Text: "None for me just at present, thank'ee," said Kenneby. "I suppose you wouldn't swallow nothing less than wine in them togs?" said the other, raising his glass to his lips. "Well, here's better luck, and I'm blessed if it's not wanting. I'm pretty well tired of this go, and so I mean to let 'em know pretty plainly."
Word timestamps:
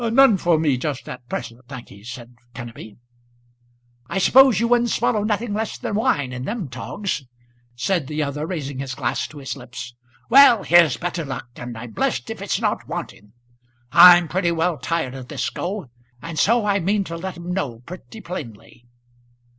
"None 0.03 0.37
for 0.37 0.57
me 0.57 0.77
just 0.77 1.07
at 1.07 1.29
present, 1.29 1.67
thank'ee," 1.67 2.03
said 2.03 2.33
Kenneby. 2.55 2.97
"I 4.07 4.17
suppose 4.17 4.59
you 4.59 4.67
wouldn't 4.67 4.89
swallow 4.89 5.23
nothing 5.23 5.53
less 5.53 5.77
than 5.77 5.93
wine 5.93 6.33
in 6.33 6.43
them 6.43 6.69
togs?" 6.69 7.23
said 7.75 8.07
the 8.07 8.23
other, 8.23 8.47
raising 8.47 8.79
his 8.79 8.95
glass 8.95 9.27
to 9.27 9.37
his 9.37 9.55
lips. 9.55 9.93
"Well, 10.27 10.63
here's 10.63 10.97
better 10.97 11.23
luck, 11.23 11.49
and 11.55 11.77
I'm 11.77 11.91
blessed 11.91 12.31
if 12.31 12.41
it's 12.41 12.59
not 12.59 12.87
wanting. 12.87 13.33
I'm 13.91 14.27
pretty 14.27 14.51
well 14.51 14.79
tired 14.79 15.13
of 15.13 15.27
this 15.27 15.51
go, 15.51 15.91
and 16.19 16.39
so 16.39 16.65
I 16.65 16.79
mean 16.79 17.03
to 17.03 17.15
let 17.15 17.37
'em 17.37 17.53
know 17.53 17.81
pretty 17.85 18.21
plainly." 18.21 18.87